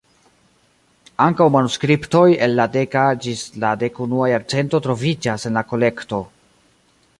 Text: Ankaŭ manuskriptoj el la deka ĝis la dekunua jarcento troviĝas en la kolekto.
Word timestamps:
Ankaŭ 1.25 1.45
manuskriptoj 1.55 2.23
el 2.47 2.57
la 2.61 2.65
deka 2.77 3.05
ĝis 3.27 3.45
la 3.65 3.75
dekunua 3.85 4.33
jarcento 4.33 4.83
troviĝas 4.87 5.49
en 5.51 5.61
la 5.63 5.67
kolekto. 5.75 6.25